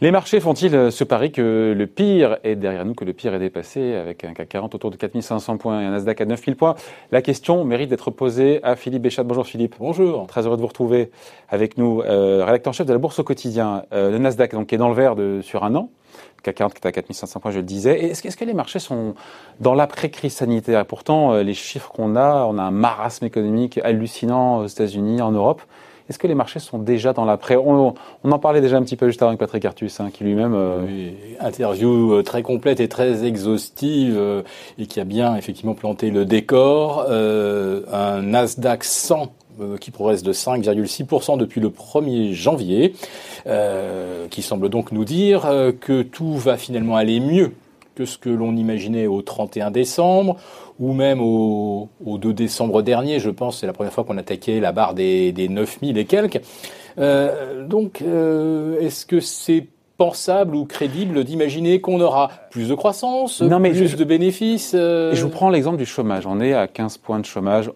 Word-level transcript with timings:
Les 0.00 0.12
marchés 0.12 0.38
font-ils 0.38 0.92
ce 0.92 1.02
pari 1.02 1.32
que 1.32 1.74
le 1.76 1.86
pire 1.88 2.38
est 2.44 2.54
derrière 2.54 2.84
nous, 2.84 2.94
que 2.94 3.04
le 3.04 3.12
pire 3.12 3.34
est 3.34 3.40
dépassé, 3.40 3.94
avec 3.94 4.22
un 4.22 4.32
CAC 4.32 4.48
40 4.48 4.74
autour 4.76 4.92
de 4.92 4.96
4500 4.96 5.56
points 5.56 5.80
et 5.80 5.84
un 5.86 5.90
Nasdaq 5.90 6.20
à 6.20 6.24
9000 6.24 6.54
points? 6.54 6.76
La 7.10 7.20
question 7.20 7.64
mérite 7.64 7.90
d'être 7.90 8.12
posée 8.12 8.60
à 8.62 8.76
Philippe 8.76 9.02
Béchat. 9.02 9.24
Bonjour 9.24 9.44
Philippe. 9.44 9.74
Bonjour. 9.80 10.28
Très 10.28 10.46
heureux 10.46 10.56
de 10.56 10.60
vous 10.60 10.68
retrouver 10.68 11.10
avec 11.48 11.78
nous, 11.78 12.02
euh, 12.02 12.44
rédacteur 12.44 12.70
en 12.70 12.74
chef 12.74 12.86
de 12.86 12.92
la 12.92 12.98
Bourse 12.98 13.18
au 13.18 13.24
quotidien. 13.24 13.82
Euh, 13.92 14.12
le 14.12 14.18
Nasdaq, 14.18 14.52
donc, 14.52 14.68
qui 14.68 14.76
est 14.76 14.78
dans 14.78 14.88
le 14.88 14.94
vert 14.94 15.16
de, 15.16 15.40
sur 15.42 15.64
un 15.64 15.74
an. 15.74 15.90
CAC 16.42 16.54
40 16.56 16.74
qui 16.74 16.80
est 16.82 16.86
à 16.86 16.92
4500 16.92 17.40
points, 17.40 17.50
je 17.50 17.58
le 17.58 17.62
disais. 17.62 18.04
Est-ce 18.06 18.22
que, 18.22 18.28
est 18.28 18.36
que, 18.36 18.44
les 18.44 18.54
marchés 18.54 18.78
sont 18.78 19.14
dans 19.60 19.74
l'après-crise 19.74 20.34
sanitaire? 20.34 20.84
Pourtant, 20.86 21.32
euh, 21.32 21.42
les 21.42 21.54
chiffres 21.54 21.90
qu'on 21.90 22.16
a, 22.16 22.44
on 22.44 22.58
a 22.58 22.62
un 22.62 22.70
marasme 22.70 23.24
économique 23.24 23.78
hallucinant 23.82 24.58
aux 24.58 24.66
États-Unis, 24.66 25.20
en 25.22 25.32
Europe. 25.32 25.62
Est-ce 26.08 26.18
que 26.18 26.26
les 26.26 26.34
marchés 26.34 26.58
sont 26.58 26.78
déjà 26.78 27.12
dans 27.12 27.26
l'après? 27.26 27.56
On, 27.56 27.94
on, 28.24 28.32
en 28.32 28.38
parlait 28.38 28.62
déjà 28.62 28.78
un 28.78 28.82
petit 28.82 28.96
peu 28.96 29.08
juste 29.08 29.20
avant 29.20 29.28
avec 29.28 29.40
Patrick 29.40 29.64
Artus, 29.64 30.00
hein, 30.00 30.10
qui 30.10 30.24
lui-même... 30.24 30.54
Euh... 30.54 30.84
Oui, 30.86 31.14
interview 31.40 32.14
euh, 32.14 32.22
très 32.22 32.42
complète 32.42 32.80
et 32.80 32.88
très 32.88 33.24
exhaustive, 33.24 34.16
euh, 34.16 34.42
et 34.78 34.86
qui 34.86 35.00
a 35.00 35.04
bien 35.04 35.36
effectivement 35.36 35.74
planté 35.74 36.10
le 36.10 36.24
décor. 36.24 37.04
Euh, 37.10 37.82
un 37.92 38.22
Nasdaq 38.22 38.84
100 38.84 39.22
euh, 39.22 39.26
qui 39.80 39.90
progresse 39.90 40.22
de 40.22 40.32
5,6% 40.32 41.38
depuis 41.38 41.60
le 41.60 41.68
1er 41.70 42.32
janvier, 42.32 42.94
qui 44.30 44.42
semble 44.42 44.68
donc 44.68 44.92
nous 44.92 45.04
dire 45.04 45.42
que 45.80 46.02
tout 46.02 46.34
va 46.34 46.56
finalement 46.56 46.96
aller 46.96 47.20
mieux 47.20 47.52
que 47.98 48.04
ce 48.04 48.16
que 48.16 48.30
l'on 48.30 48.56
imaginait 48.56 49.08
au 49.08 49.22
31 49.22 49.72
décembre, 49.72 50.36
ou 50.78 50.92
même 50.92 51.20
au, 51.20 51.88
au 52.04 52.18
2 52.18 52.32
décembre 52.32 52.82
dernier, 52.82 53.18
je 53.18 53.30
pense, 53.30 53.58
c'est 53.58 53.66
la 53.66 53.72
première 53.72 53.92
fois 53.92 54.04
qu'on 54.04 54.18
attaquait 54.18 54.60
la 54.60 54.70
barre 54.70 54.94
des, 54.94 55.32
des 55.32 55.48
9000 55.48 55.98
et 55.98 56.04
quelques. 56.04 56.40
Euh, 56.98 57.66
donc, 57.66 58.02
euh, 58.02 58.80
est-ce 58.80 59.04
que 59.04 59.20
c'est 59.20 59.66
pensable 59.98 60.54
ou 60.54 60.64
crédible 60.64 61.24
d'imaginer 61.24 61.80
qu'on 61.80 62.00
aura 62.00 62.30
plus 62.50 62.68
de 62.68 62.74
croissance, 62.74 63.42
non, 63.42 63.58
mais 63.58 63.70
plus 63.70 63.88
je, 63.88 63.96
de 63.96 64.04
bénéfices 64.04 64.72
euh... 64.74 65.12
Je 65.12 65.24
vous 65.24 65.28
prends 65.28 65.50
l'exemple 65.50 65.76
du 65.76 65.86
chômage. 65.86 66.24
On 66.24 66.40
est 66.40 66.54
à 66.54 66.68
15 66.68 66.98
points 66.98 67.18
de 67.18 67.26
chômage. 67.26 67.72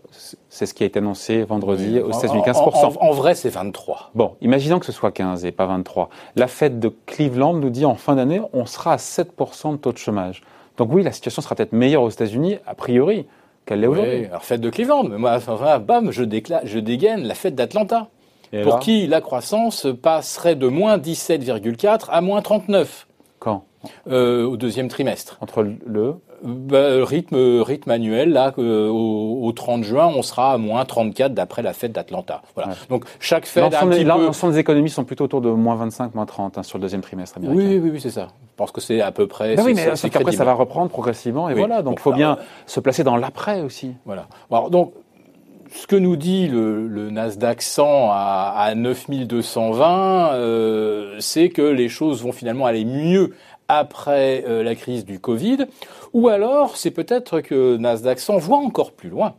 C'est 0.49 0.67
ce 0.67 0.73
qui 0.73 0.85
a 0.85 0.87
été 0.87 1.01
annoncé 1.01 1.43
vendredi 1.43 1.95
oui. 1.95 2.01
aux 2.01 2.13
États-Unis, 2.13 2.43
15%. 2.47 2.55
En, 2.55 2.69
en, 2.69 3.09
en 3.09 3.11
vrai, 3.11 3.35
c'est 3.35 3.49
23. 3.51 4.13
Bon, 4.15 4.37
imaginons 4.41 4.79
que 4.79 4.87
ce 4.87 4.93
soit 4.93 5.11
15 5.11 5.45
et 5.45 5.51
pas 5.51 5.67
23. 5.67 6.11
La 6.37 6.47
fête 6.47 6.79
de 6.79 6.95
Cleveland 7.07 7.55
nous 7.55 7.71
dit 7.71 7.85
en 7.85 7.97
fin 7.97 8.15
d'année, 8.15 8.41
on 8.53 8.67
sera 8.67 8.93
à 8.93 8.97
7% 8.97 9.73
de 9.73 9.77
taux 9.79 9.93
de 9.93 9.99
chômage. 9.99 10.43
Donc 10.77 10.93
oui, 10.93 11.03
la 11.03 11.13
situation 11.13 11.43
sera 11.43 11.57
peut-être 11.57 11.73
meilleure 11.73 12.05
aux 12.05 12.11
États-Unis, 12.11 12.59
a 12.69 12.77
priori, 12.77 13.27
qu'elle 13.67 13.81
l'est 13.81 13.89
oui, 13.89 13.99
aujourd'hui. 13.99 14.27
Alors 14.27 14.45
fête 14.45 14.61
de 14.61 14.71
Cleveland, 14.71 15.05
mais 15.05 15.19
moi, 15.19 15.33
enfin, 15.35 15.81
bam, 15.81 16.13
je, 16.13 16.23
déclare, 16.23 16.61
je 16.65 16.79
dégaine 16.79 17.25
la 17.25 17.35
fête 17.35 17.57
d'Atlanta. 17.57 18.09
Et 18.53 18.63
pour 18.63 18.79
qui 18.81 19.07
la 19.07 19.21
croissance 19.21 19.87
passerait 20.03 20.57
de 20.57 20.69
moins 20.69 20.99
17,4 20.99 22.07
à 22.11 22.21
moins 22.21 22.43
39. 22.43 23.07
Quand? 23.39 23.65
Euh, 24.09 24.45
Au 24.45 24.57
deuxième 24.57 24.89
trimestre. 24.89 25.39
Entre 25.41 25.63
le 25.63 26.15
bah, 26.43 27.05
rythme, 27.05 27.63
rythme 27.63 27.91
annuel, 27.91 28.31
là, 28.31 28.53
euh, 28.59 28.89
au, 28.89 29.47
au, 29.47 29.53
30 29.53 29.85
juin, 29.85 30.11
on 30.15 30.23
sera 30.23 30.53
à 30.53 30.59
moins 30.59 30.85
34 30.85 31.35
d'après 31.35 31.63
la 31.63 31.73
fête 31.73 31.93
d'Atlanta. 31.93 32.43
Voilà. 32.55 32.71
Ouais. 32.71 32.77
Donc, 32.91 33.05
chaque 33.21 33.47
fête 33.47 33.63
L'ensemble 33.63 33.95
des, 33.95 34.05
peu... 34.05 34.51
des 34.51 34.59
économies 34.59 34.91
sont 34.91 35.05
plutôt 35.05 35.25
autour 35.25 35.41
de 35.41 35.51
moins 35.51 35.77
25, 35.77 36.15
moins 36.15 36.27
30 36.27 36.59
hein, 36.59 36.63
sur 36.63 36.79
le 36.79 36.83
deuxième 36.83 37.01
trimestre 37.01 37.39
américain. 37.39 37.59
Oui, 37.59 37.79
oui, 37.79 37.91
oui, 37.93 38.01
c'est 38.01 38.11
ça. 38.11 38.29
Je 38.41 38.57
pense 38.57 38.73
que 38.73 38.81
c'est 38.81 39.01
à 39.01 39.13
peu 39.13 39.27
près. 39.27 39.57
Ben 39.57 39.65
oui, 39.65 39.75
mais 39.75 39.95
c'est 39.97 40.11
qu'après, 40.11 40.33
ça 40.33 40.45
va 40.45 40.55
reprendre 40.55 40.91
progressivement, 40.91 41.49
et 41.49 41.55
oui. 41.55 41.59
voilà. 41.61 41.83
Donc, 41.83 41.99
il 41.99 42.03
faut 42.03 42.13
bien 42.13 42.39
se 42.67 42.81
placer 42.81 43.05
dans 43.05 43.17
l'après 43.17 43.63
aussi. 43.63 43.95
Voilà. 44.05 44.27
Alors, 44.51 44.71
donc, 44.71 44.93
ce 45.75 45.87
que 45.87 45.97
nous 45.97 46.17
dit 46.17 46.49
le, 46.49 47.11
Nasdaq 47.11 47.63
100 47.63 48.11
à, 48.11 48.55
à 48.57 48.75
9220, 48.75 50.35
euh, 50.35 51.17
c'est 51.19 51.49
que 51.49 51.63
les 51.63 51.89
choses 51.89 52.23
vont 52.23 52.33
finalement 52.33 52.67
aller 52.67 52.85
mieux 52.85 53.35
après 53.69 54.45
euh, 54.47 54.63
la 54.63 54.75
crise 54.75 55.05
du 55.05 55.19
Covid, 55.19 55.67
ou 56.13 56.29
alors 56.29 56.77
c'est 56.77 56.91
peut-être 56.91 57.41
que 57.41 57.77
Nasdaq 57.77 58.21
100 58.21 58.39
voit 58.39 58.59
encore 58.59 58.93
plus 58.93 59.09
loin. 59.09 59.35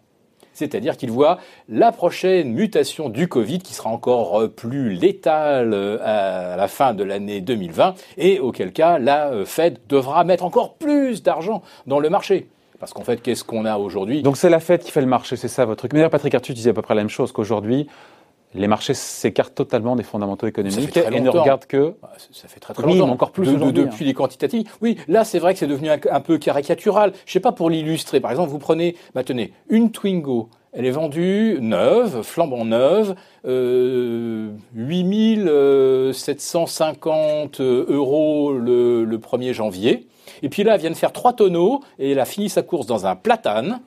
C'est-à-dire 0.53 0.97
qu'il 0.97 1.09
voit 1.11 1.39
la 1.67 1.91
prochaine 1.91 2.51
mutation 2.53 3.09
du 3.09 3.27
Covid 3.27 3.59
qui 3.59 3.73
sera 3.73 3.89
encore 3.89 4.41
euh, 4.41 4.47
plus 4.47 4.91
létale 4.91 5.73
à 6.03 6.55
la 6.57 6.67
fin 6.67 6.93
de 6.93 7.03
l'année 7.03 7.41
2020 7.41 7.95
et 8.17 8.39
auquel 8.39 8.71
cas 8.71 8.97
la 8.97 9.45
Fed 9.45 9.79
devra 9.87 10.23
mettre 10.23 10.45
encore 10.45 10.75
plus 10.75 11.21
d'argent 11.21 11.61
dans 11.85 11.99
le 11.99 12.09
marché. 12.09 12.47
Parce 12.83 12.91
qu'en 12.91 13.05
fait, 13.05 13.21
qu'est-ce 13.21 13.45
qu'on 13.45 13.63
a 13.63 13.77
aujourd'hui? 13.77 14.23
Donc 14.23 14.35
c'est 14.35 14.49
la 14.49 14.59
Fed 14.59 14.81
qui 14.81 14.91
fait 14.91 14.99
le 14.99 15.07
marché, 15.07 15.37
c'est 15.37 15.47
ça 15.47 15.63
votre 15.63 15.77
truc. 15.77 15.93
Mais 15.93 15.99
d'ailleurs, 15.99 16.09
Patrick 16.09 16.35
Arthur 16.35 16.53
disait 16.53 16.71
à 16.71 16.73
peu 16.73 16.81
près 16.81 16.93
la 16.95 16.99
même 16.99 17.09
chose 17.09 17.31
qu'aujourd'hui, 17.31 17.87
les 18.53 18.67
marchés 18.67 18.93
s'écartent 18.93 19.55
totalement 19.55 19.95
des 19.95 20.03
fondamentaux 20.03 20.47
économiques 20.47 20.97
et 20.97 21.21
ne 21.21 21.29
regardent 21.29 21.65
que. 21.65 21.95
Ça 22.33 22.49
fait 22.49 22.59
très 22.59 22.73
très 22.73 22.83
oui, 22.85 22.97
longtemps. 22.97 23.13
encore 23.13 23.31
plus 23.31 23.47
de, 23.53 23.71
de, 23.71 23.71
depuis 23.71 24.03
les 24.03 24.13
quantitatives. 24.13 24.69
Oui, 24.81 24.97
là 25.07 25.23
c'est 25.23 25.39
vrai 25.39 25.53
que 25.53 25.59
c'est 25.59 25.67
devenu 25.67 25.91
un, 25.91 25.97
un, 26.11 26.19
peu 26.19 26.37
caricatural. 26.37 27.13
Je 27.25 27.31
sais 27.31 27.39
pas 27.39 27.53
pour 27.53 27.69
l'illustrer. 27.69 28.19
Par 28.19 28.31
exemple, 28.31 28.49
vous 28.49 28.59
prenez, 28.59 28.97
bah, 29.15 29.23
tenez, 29.23 29.53
une 29.69 29.89
Twingo. 29.89 30.49
Elle 30.73 30.85
est 30.85 30.91
vendue 30.91 31.59
neuve, 31.61 32.23
flambant 32.23 32.65
neuve, 32.65 33.15
euh, 33.45 34.51
8750 34.75 37.61
euros 37.61 38.51
le, 38.53 39.05
le 39.05 39.17
1er 39.17 39.53
janvier. 39.53 40.07
Et 40.41 40.49
puis 40.49 40.63
là, 40.63 40.73
elle 40.75 40.81
vient 40.81 40.89
de 40.89 40.95
faire 40.95 41.11
trois 41.11 41.33
tonneaux 41.33 41.81
et 41.99 42.11
elle 42.11 42.19
a 42.19 42.25
fini 42.25 42.49
sa 42.49 42.63
course 42.63 42.87
dans 42.87 43.05
un 43.05 43.15
platane. 43.15 43.81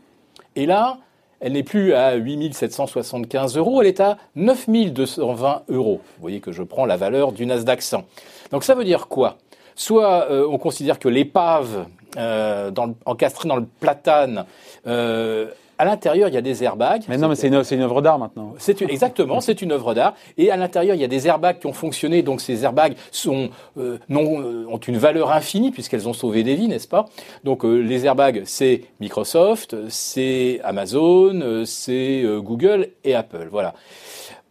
Et 0.54 0.66
là, 0.66 0.98
elle 1.40 1.52
n'est 1.52 1.62
plus 1.62 1.92
à 1.92 2.16
8775 2.16 3.56
euros, 3.56 3.82
elle 3.82 3.88
est 3.88 4.00
à 4.00 4.16
9220 4.36 5.62
euros. 5.68 6.00
Vous 6.16 6.22
voyez 6.22 6.40
que 6.40 6.52
je 6.52 6.62
prends 6.62 6.86
la 6.86 6.96
valeur 6.96 7.32
du 7.32 7.46
Nasdaq 7.46 7.82
100. 7.82 8.04
Donc 8.52 8.64
ça 8.64 8.74
veut 8.74 8.84
dire 8.84 9.08
quoi? 9.08 9.36
Soit 9.74 10.30
euh, 10.30 10.46
on 10.48 10.56
considère 10.56 10.98
que 10.98 11.08
l'épave 11.08 11.86
euh, 12.16 12.70
encastrée 13.04 13.48
dans 13.48 13.56
le 13.56 13.66
platane 13.80 14.46
euh, 14.86 15.48
à 15.78 15.84
l'intérieur, 15.84 16.28
il 16.28 16.34
y 16.34 16.38
a 16.38 16.42
des 16.42 16.64
airbags. 16.64 17.02
Mais 17.08 17.18
non, 17.18 17.28
mais 17.28 17.34
c'est 17.34 17.48
une, 17.48 17.62
une, 17.70 17.82
œuvre 17.82 18.02
d'art 18.02 18.18
maintenant. 18.18 18.54
C'est 18.58 18.80
exactement, 18.82 19.40
c'est 19.40 19.62
une 19.62 19.72
œuvre 19.72 19.94
d'art. 19.94 20.14
Et 20.38 20.50
à 20.50 20.56
l'intérieur, 20.56 20.94
il 20.94 21.00
y 21.00 21.04
a 21.04 21.08
des 21.08 21.26
airbags 21.26 21.58
qui 21.58 21.66
ont 21.66 21.72
fonctionné. 21.72 22.22
Donc 22.22 22.40
ces 22.40 22.64
airbags 22.64 22.94
sont, 23.10 23.50
euh, 23.78 23.98
non, 24.08 24.66
ont 24.68 24.78
une 24.78 24.98
valeur 24.98 25.32
infinie 25.32 25.70
puisqu'elles 25.70 26.08
ont 26.08 26.12
sauvé 26.12 26.42
des 26.42 26.54
vies, 26.54 26.68
n'est-ce 26.68 26.88
pas? 26.88 27.06
Donc 27.44 27.64
euh, 27.64 27.78
les 27.78 28.06
airbags, 28.06 28.42
c'est 28.44 28.82
Microsoft, 29.00 29.76
c'est 29.88 30.60
Amazon, 30.64 31.40
euh, 31.40 31.64
c'est 31.64 32.24
Google 32.42 32.88
et 33.04 33.14
Apple. 33.14 33.48
Voilà. 33.50 33.74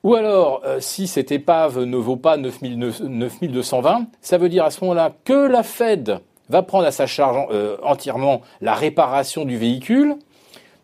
Ou 0.05 0.13
alors, 0.13 0.61
euh, 0.65 0.77
si 0.81 1.07
cette 1.07 1.31
épave 1.31 1.83
ne 1.83 1.97
vaut 1.97 2.15
pas 2.15 2.37
9220, 2.37 4.05
ça 4.21 4.37
veut 4.37 4.49
dire 4.49 4.63
à 4.63 4.69
ce 4.69 4.81
moment-là 4.81 5.11
que 5.23 5.47
la 5.47 5.63
Fed 5.63 6.19
va 6.47 6.61
prendre 6.61 6.85
à 6.85 6.91
sa 6.91 7.07
charge 7.07 7.47
euh, 7.49 7.77
entièrement 7.81 8.41
la 8.61 8.75
réparation 8.75 9.45
du 9.45 9.57
véhicule. 9.57 10.17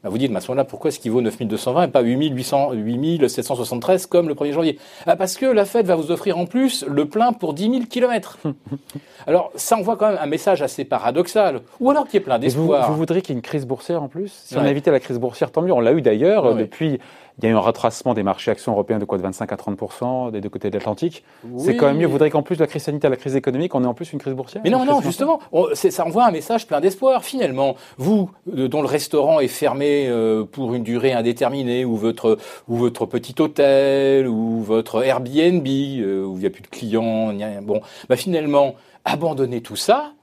Bah 0.03 0.09
vous 0.09 0.17
dites, 0.17 0.31
mais 0.31 0.38
à 0.38 0.41
ce 0.41 0.47
moment-là, 0.50 0.63
pourquoi 0.63 0.89
est-ce 0.89 1.00
qu'il 1.00 1.12
vaut 1.12 1.22
9220 1.22 1.84
et 1.84 1.88
pas 1.88 2.01
8800, 2.01 2.73
8773 2.73 4.07
comme 4.07 4.28
le 4.29 4.34
1er 4.34 4.51
janvier? 4.51 4.79
Ah, 5.06 5.16
Parce 5.16 5.38
que 5.38 5.45
la 5.45 5.66
Fed 5.66 5.85
va 5.85 5.95
vous 5.95 6.09
offrir 6.09 6.39
en 6.39 6.47
plus 6.47 6.84
le 6.88 7.06
plein 7.06 7.34
pour 7.34 7.53
10 7.53 7.69
000 7.69 7.85
kilomètres. 7.88 8.39
alors, 9.28 9.51
ça 9.56 9.78
envoie 9.78 9.97
quand 9.97 10.09
même 10.09 10.17
un 10.19 10.25
message 10.25 10.63
assez 10.63 10.85
paradoxal. 10.85 11.62
Ou 11.79 11.91
alors 11.91 12.07
qui 12.07 12.17
est 12.17 12.22
plein 12.22 12.39
d'espoir. 12.39 12.88
Vous, 12.88 12.94
vous, 12.94 13.00
voudriez 13.00 13.22
qu'il 13.22 13.35
y 13.35 13.35
ait 13.35 13.39
une 13.39 13.44
crise 13.44 13.67
boursière 13.67 14.01
en 14.01 14.07
plus? 14.07 14.31
Si 14.45 14.56
ouais. 14.56 14.62
on 14.63 14.66
évité 14.66 14.89
la 14.89 15.00
crise 15.00 15.19
boursière, 15.19 15.51
tant 15.51 15.62
mieux. 15.62 15.73
On 15.73 15.79
l'a 15.79 15.94
eu 15.94 16.01
d'ailleurs 16.01 16.56
depuis 16.56 17.00
il 17.38 17.46
y 17.46 17.47
a 17.47 17.52
eu 17.52 17.56
un 17.56 17.59
retracement 17.59 18.14
des 18.14 18.24
marchés 18.24 18.52
actions 18.52 18.74
européens 18.74 19.00
de 19.00 19.06
quoi 19.06 19.18
de 19.18 19.24
25 19.24 19.52
à 19.52 19.58
30 19.58 20.31
des 20.31 20.42
deux 20.42 20.50
côtés 20.50 20.69
de 20.69 20.78
l'Atlantique. 20.78 21.24
Oui. 21.44 21.62
C'est 21.64 21.75
quand 21.75 21.88
même 21.88 21.97
mieux. 21.97 22.06
Vous 22.06 22.14
voudrez 22.14 22.30
qu'en 22.30 22.44
plus 22.44 22.56
de 22.56 22.62
la 22.62 22.68
crise 22.68 22.84
sanitaire, 22.84 23.09
la 23.09 23.18
crise 23.18 23.36
économique, 23.36 23.74
on 23.75 23.84
ait 23.84 23.88
en 23.88 23.94
plus 23.94 24.12
une 24.14 24.19
crise 24.19 24.34
boursière 24.34 24.62
Mais 24.64 24.69
non, 24.69 24.86
non, 24.86 25.02
justement, 25.02 25.40
on, 25.52 25.68
ça 25.74 26.06
envoie 26.06 26.25
un 26.25 26.31
message 26.31 26.68
plein 26.68 26.81
d'espoir. 26.81 27.24
Finalement, 27.24 27.75
vous, 27.97 28.30
euh, 28.56 28.68
dont 28.68 28.81
le 28.81 28.88
restaurant 28.88 29.40
est 29.40 29.47
fermé 29.47 30.08
euh, 30.08 30.44
pour 30.44 30.74
une 30.74 30.84
durée 30.84 31.14
indéterminée, 31.14 31.86
ou 31.86 31.96
votre, 31.96 32.38
ou 32.68 32.75
votre 32.75 33.06
petit 33.06 33.36
hôtel, 33.39 34.27
ou 34.27 34.62
votre 34.62 35.04
Airbnb, 35.04 35.68
euh, 35.68 36.25
où 36.25 36.36
il 36.36 36.42
n'y 36.42 36.45
a 36.45 36.50
plus 36.50 36.63
de 36.63 36.68
clients, 36.68 37.34
bon, 37.62 37.81
bah 38.10 38.16
finalement, 38.16 38.75
abandonnez 39.06 39.62
tout 39.62 39.75
ça, 39.75 40.13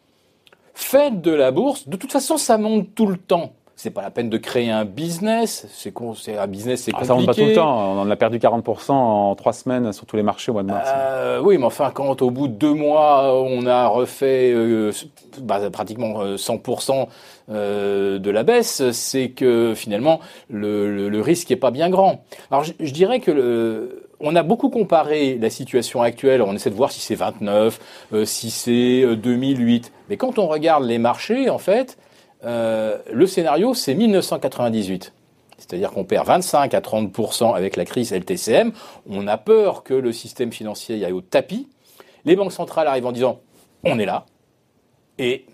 faites 0.75 1.21
de 1.21 1.33
la 1.33 1.51
bourse. 1.51 1.89
De 1.89 1.97
toute 1.97 2.13
façon, 2.13 2.37
ça 2.37 2.59
monte 2.59 2.95
tout 2.95 3.07
le 3.07 3.17
temps 3.17 3.53
c'est 3.79 3.91
pas 3.91 4.03
la 4.03 4.11
peine 4.11 4.29
de 4.29 4.39
créer 4.39 4.73
un 4.73 4.85
business. 4.85 5.65
C'est 5.73 5.95
c'est 6.17 6.37
un 6.37 6.47
business, 6.49 6.83
c'est 6.83 6.91
compliqué. 6.91 7.05
Ah, 7.05 7.07
ça 7.07 7.15
monte 7.15 7.27
pas 7.27 7.35
tout 7.35 7.45
le 7.45 7.55
temps. 7.55 7.93
On 7.93 8.01
en 8.01 8.11
a 8.11 8.17
perdu 8.17 8.39
40% 8.39 8.91
en 8.91 9.37
trois 9.37 9.53
semaines 9.53 9.93
sur 9.93 10.05
tous 10.05 10.17
les 10.17 10.25
marchés 10.25 10.51
au 10.51 10.55
mois 10.55 10.65
de 10.65 10.69
mars. 10.69 10.91
Euh, 10.93 11.41
oui, 11.41 11.59
mais 11.59 11.65
enfin, 11.65 11.93
quand 11.95 12.21
au 12.21 12.31
bout 12.33 12.49
de 12.49 12.55
deux 12.55 12.75
mois, 12.75 13.33
on 13.41 13.67
a 13.67 13.87
refait 13.87 14.53
euh, 14.53 14.91
bah, 15.41 15.61
pratiquement 15.71 16.25
100% 16.25 17.07
euh, 17.51 18.19
de 18.19 18.31
la 18.33 18.43
baisse, 18.43 18.91
c'est 18.91 19.29
que 19.29 19.75
finalement 19.77 20.19
le, 20.51 20.93
le, 20.93 21.09
le 21.09 21.21
risque 21.21 21.53
est 21.53 21.57
pas 21.57 21.71
bien 21.71 21.89
grand. 21.89 22.25
Alors, 22.51 22.65
je, 22.65 22.73
je 22.81 22.93
dirais 22.93 23.21
que 23.21 23.31
le, 23.31 24.09
on 24.19 24.35
a 24.35 24.43
beaucoup 24.43 24.71
comparé 24.71 25.39
la 25.41 25.51
situation 25.51 26.03
actuelle, 26.03 26.43
on 26.43 26.53
essaie 26.53 26.71
de 26.71 26.75
voir 26.75 26.91
si 26.91 27.01
c'est 27.01 27.15
29, 27.15 27.79
euh, 28.13 28.25
si 28.25 28.51
c'est 28.51 29.15
2008. 29.15 29.93
Mais 30.11 30.17
quand 30.17 30.41
on 30.41 30.49
regarde 30.49 30.83
les 30.83 30.99
marchés, 30.99 31.49
en 31.49 31.59
fait, 31.59 31.97
euh, 32.45 32.99
le 33.13 33.27
scénario, 33.27 33.75
c'est 33.75 33.95
1998. 33.95 35.13
c'est-à-dire 35.59 35.91
qu'on 35.91 36.05
perd 36.05 36.27
25 36.27 36.73
à 36.75 36.81
30% 36.81 37.55
avec 37.55 37.77
la 37.77 37.85
crise 37.85 38.13
LTCM, 38.13 38.73
on 39.09 39.27
a 39.27 39.37
peur 39.37 39.83
que 39.83 39.95
le 39.95 40.13
système 40.13 40.53
financier 40.53 41.05
aille 41.05 41.13
au 41.13 41.21
tapis. 41.21 41.69
Les 42.25 42.37
banques 42.37 42.53
centrales 42.53 42.87
arrivent 42.87 43.07
en 43.07 43.13
disant 43.13 43.41
on 43.85 43.99
est 43.99 44.07
là 44.07 44.27
et 45.19 45.47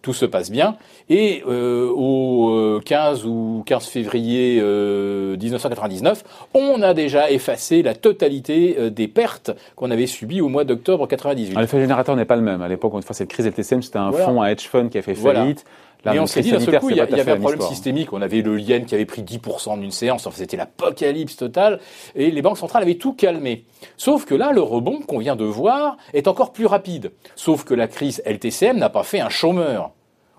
tout 0.00 0.12
se 0.12 0.24
passe 0.24 0.50
bien. 0.50 0.76
Et 1.08 1.44
euh, 1.46 1.88
au 1.88 2.80
15 2.84 3.24
ou 3.24 3.62
15 3.66 3.86
février 3.86 4.60
1999, 4.60 6.24
on 6.54 6.82
a 6.82 6.92
déjà 6.92 7.30
effacé 7.30 7.82
la 7.82 7.94
totalité 7.94 8.90
des 8.90 9.06
pertes 9.06 9.52
qu'on 9.76 9.90
avait 9.92 10.06
subies 10.06 10.40
au 10.40 10.48
mois 10.48 10.64
d'octobre 10.64 11.06
98. 11.06 11.56
L'effet 11.56 11.80
générateur 11.80 12.16
n'est 12.16 12.24
pas 12.24 12.36
le 12.36 12.42
même. 12.42 12.62
À 12.62 12.68
l'époque, 12.68 12.94
une 12.94 13.02
fois 13.02 13.14
cette 13.14 13.28
crise 13.28 13.46
LTCM, 13.46 13.82
c'était 13.82 13.98
un 13.98 14.12
fonds, 14.12 14.42
un 14.42 14.46
hedge 14.46 14.66
fund 14.66 14.88
qui 14.88 14.98
a 14.98 15.02
fait 15.02 15.14
faillite. 15.14 15.64
Et 16.06 16.18
on 16.18 16.26
s'est 16.26 16.40
dit, 16.40 16.50
d'un 16.50 16.60
seul 16.60 16.80
coup, 16.80 16.90
il 16.90 16.96
y, 16.96 17.00
avait 17.00 17.30
un 17.30 17.36
problème 17.36 17.60
systémique. 17.60 18.12
On 18.12 18.22
avait 18.22 18.42
le 18.42 18.58
yen 18.58 18.84
qui 18.84 18.94
avait 18.94 19.04
pris 19.04 19.22
10% 19.22 19.68
en 19.68 19.80
une 19.80 19.90
séance. 19.90 20.26
Enfin, 20.26 20.36
c'était 20.36 20.56
l'apocalypse 20.56 21.36
totale. 21.36 21.80
Et 22.14 22.30
les 22.30 22.42
banques 22.42 22.58
centrales 22.58 22.82
avaient 22.82 22.96
tout 22.96 23.12
calmé. 23.12 23.64
Sauf 23.96 24.24
que 24.24 24.34
là, 24.34 24.52
le 24.52 24.62
rebond 24.62 25.00
qu'on 25.00 25.18
vient 25.18 25.36
de 25.36 25.44
voir 25.44 25.96
est 26.12 26.26
encore 26.26 26.52
plus 26.52 26.66
rapide. 26.66 27.12
Sauf 27.36 27.64
que 27.64 27.74
la 27.74 27.86
crise 27.86 28.22
LTCM 28.26 28.78
n'a 28.78 28.88
pas 28.88 29.04
fait 29.04 29.20
un 29.20 29.28
chômeur 29.28 29.92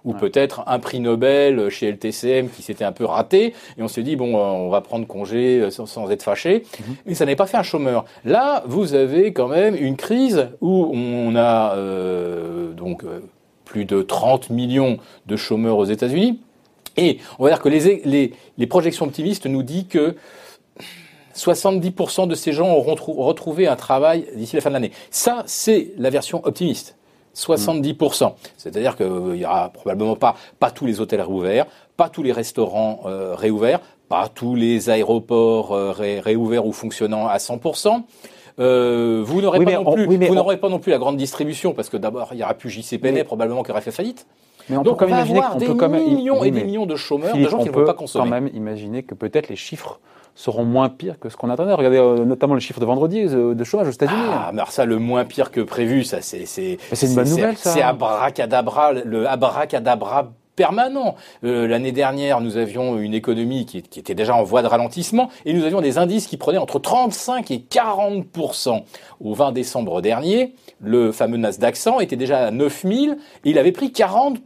ou 0.06 0.14
peut-être 0.14 0.64
un 0.68 0.80
prix 0.80 1.00
Nobel 1.00 1.70
chez 1.70 1.92
LTCM 1.92 2.50
qui 2.50 2.62
s'était 2.62 2.84
un 2.84 2.92
peu 2.92 3.06
raté, 3.06 3.54
et 3.78 3.82
on 3.82 3.88
s'est 3.88 4.04
dit, 4.04 4.16
bon, 4.16 4.36
on 4.36 4.70
va 4.70 4.82
prendre 4.82 5.08
congé 5.08 5.60
euh, 5.60 5.70
sans, 5.70 6.10
être 6.12 6.24
fâché, 6.24 6.64
mhm. 6.80 6.96
mais 7.06 7.14
ça 7.14 7.26
n'est 7.26 7.36
pas 7.36 7.46
fait 7.46 7.58
un 7.58 7.64
chômeur. 7.64 8.06
Là, 8.26 8.64
vous 8.66 8.96
avez 8.96 9.34
quand 9.34 9.48
même 9.48 9.76
une 9.76 9.96
crise 9.96 10.50
où 10.62 10.92
on 10.94 11.36
a 11.36 11.76
euh, 11.76 12.74
donc 12.74 13.04
euh, 13.04 13.22
plus 13.74 13.86
de 13.86 14.04
30 14.04 14.52
millions 14.52 15.00
de 15.26 15.36
chômeurs 15.36 15.78
aux 15.80 15.86
États-Unis. 15.86 16.40
Et 16.96 17.18
on 17.40 17.44
va 17.44 17.50
dire 17.50 17.60
que 17.60 17.70
les, 17.70 18.68
projections 18.68 19.08
optimistes 19.08 19.48
nous 19.48 19.64
disent 19.64 19.88
que 19.90 20.16
70% 21.36 22.28
de 22.28 22.36
ces 22.36 22.54
gens 22.54 22.72
auront 22.72 22.94
retrouvé 22.94 23.66
un 23.66 23.76
travail 23.76 24.28
d'ici 24.36 24.56
la 24.56 24.62
fin 24.62 24.70
de 24.70 24.76
l'année. 24.76 24.92
Ça, 25.10 25.42
c'est 25.48 25.92
la 25.98 26.12
version 26.12 26.46
optimiste. 26.46 26.96
70%. 27.36 28.34
C'est-à-dire 28.58 28.96
qu'il 28.96 29.08
n'y 29.08 29.44
aura 29.44 29.70
probablement 29.70 30.16
pas, 30.16 30.36
pas 30.60 30.70
tous 30.70 30.86
les 30.86 31.02
hôtels 31.02 31.22
réouverts, 31.22 31.66
pas 31.98 32.10
tous 32.10 32.22
les 32.22 32.32
restaurants 32.32 33.02
euh, 33.08 33.34
réouverts, 33.34 33.80
pas 34.08 34.30
tous 34.30 34.54
les 34.54 34.92
aéroports 34.92 35.72
euh, 35.72 35.92
réouverts 35.98 36.68
ou 36.68 36.74
fonctionnant 36.74 37.28
à 37.28 37.38
100%. 37.38 38.04
Euh, 38.60 39.24
vous 39.26 39.42
n'aurez 39.42 39.64
pas, 39.66 39.72
non 39.72 39.94
plus, 39.94 40.06
vous 40.06 40.36
n'aurez 40.36 40.58
pas 40.58 40.70
non 40.70 40.80
plus 40.80 40.92
la 40.92 41.00
grande 41.00 41.18
distribution 41.18 41.74
parce 41.74 41.90
que 41.90 41.98
d'abord 41.98 42.30
il 42.34 42.40
y 42.40 42.44
aura 42.44 42.54
plus 42.54 42.70
JCPenney 42.70 43.24
probablement 43.24 43.64
qui 43.64 43.72
aurait 43.72 43.82
fait 43.82 43.92
faillite. 43.92 44.28
Mais 44.70 44.78
on 44.78 44.84
Donc 44.84 45.00
peut 45.00 45.08
quand 45.08 45.12
on 45.12 45.16
avoir 45.16 45.58
des 45.58 45.68
millions 45.68 46.44
et 46.44 46.52
des 46.52 46.64
millions 46.64 46.86
de 46.86 46.96
chômeurs, 46.96 47.36
de 47.36 47.50
gens 47.50 47.60
qui 47.60 47.70
ne 47.70 47.74
vont 47.74 47.86
pas 47.86 47.94
consommer. 47.94 48.24
On 48.24 48.30
peut 48.30 48.36
quand 48.36 48.42
même 48.42 48.56
imaginer 48.56 49.04
que 49.04 49.16
peut-être 49.16 49.50
les 49.50 49.56
chiffres 49.56 50.00
seront 50.36 50.64
moins 50.64 50.90
pires 50.90 51.20
que 51.20 51.30
ce 51.30 51.38
qu'on 51.38 51.50
attendait. 51.50 51.74
Regardez 51.74 51.98
euh, 51.98 52.26
notamment 52.26 52.54
le 52.54 52.60
chiffre 52.60 52.80
de 52.80 52.86
vendredi 52.86 53.26
euh, 53.28 53.54
de 53.54 53.64
chômage 53.64 53.88
aux 53.88 53.92
États-Unis. 53.92 54.22
Ah, 54.32 54.52
mais 54.54 54.64
ça, 54.70 54.86
le 54.86 54.98
moins 54.98 55.26
pire 55.26 55.52
que 55.52 55.62
prévu, 55.62 56.04
ça, 56.04 56.22
c'est 56.22 56.46
c'est 56.46 56.78
c'est 56.92 57.08
une 57.08 57.16
bonne 57.16 57.30
nouvelle, 57.30 57.58
ça. 57.58 57.72
C'est 57.72 57.82
abracadabra, 57.82 58.94
le 58.94 59.28
abracadabra 59.28 60.32
permanent. 60.56 61.16
Euh, 61.44 61.68
l'année 61.68 61.92
dernière, 61.92 62.42
nous 62.42 62.58
avions 62.58 62.98
une 63.00 63.14
économie 63.14 63.66
qui, 63.66 63.78
était 63.78 64.16
déjà 64.16 64.36
en 64.36 64.44
voie 64.44 64.62
de 64.62 64.68
ralentissement 64.68 65.30
et 65.46 65.54
nous 65.54 65.64
avions 65.64 65.82
des 65.82 65.98
indices 65.98 66.28
qui 66.28 66.38
prenaient 66.38 66.58
entre 66.58 66.80
35 66.80 67.52
et 67.52 67.62
40 67.62 68.26
Au 69.20 69.34
20 69.34 69.52
décembre 69.52 70.02
dernier, 70.02 70.54
le 70.82 71.12
fameux 71.12 71.38
Nasdaq 71.38 71.76
100 71.76 72.00
était 72.02 72.16
déjà 72.16 72.48
à 72.48 72.52
9000 72.52 73.18
et 73.46 73.50
il 73.50 73.58
avait 73.58 73.72
pris 73.72 73.92
40 73.92 74.40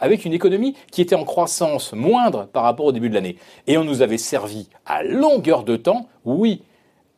avec 0.00 0.24
une 0.24 0.32
économie 0.32 0.74
qui 0.90 1.00
était 1.00 1.14
en 1.14 1.24
croissance 1.24 1.92
moindre 1.92 2.46
par 2.46 2.62
rapport 2.62 2.86
au 2.86 2.92
début 2.92 3.08
de 3.08 3.14
l'année. 3.14 3.36
Et 3.66 3.78
on 3.78 3.84
nous 3.84 4.02
avait 4.02 4.18
servi 4.18 4.68
à 4.86 5.02
longueur 5.02 5.64
de 5.64 5.76
temps, 5.76 6.08
oui, 6.24 6.62